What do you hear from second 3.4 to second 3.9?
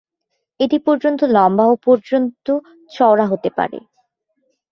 পারে।